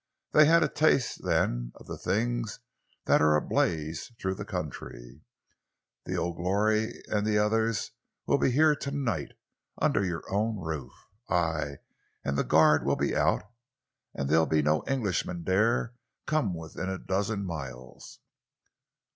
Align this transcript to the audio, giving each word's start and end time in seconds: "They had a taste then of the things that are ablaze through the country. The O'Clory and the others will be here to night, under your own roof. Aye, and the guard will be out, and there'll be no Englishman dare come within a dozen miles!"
"They 0.31 0.45
had 0.45 0.63
a 0.63 0.67
taste 0.67 1.23
then 1.25 1.73
of 1.75 1.85
the 1.85 1.95
things 1.95 2.57
that 3.05 3.21
are 3.21 3.35
ablaze 3.35 4.07
through 4.19 4.33
the 4.33 4.45
country. 4.45 5.21
The 6.05 6.17
O'Clory 6.19 7.03
and 7.07 7.23
the 7.23 7.37
others 7.37 7.91
will 8.25 8.39
be 8.39 8.49
here 8.49 8.75
to 8.75 8.89
night, 8.89 9.33
under 9.77 10.03
your 10.03 10.23
own 10.27 10.57
roof. 10.57 10.91
Aye, 11.29 11.77
and 12.25 12.35
the 12.35 12.43
guard 12.43 12.83
will 12.83 12.95
be 12.95 13.15
out, 13.15 13.43
and 14.15 14.27
there'll 14.27 14.47
be 14.47 14.63
no 14.63 14.83
Englishman 14.87 15.43
dare 15.43 15.93
come 16.25 16.55
within 16.55 16.89
a 16.89 16.97
dozen 16.97 17.45
miles!" 17.45 18.21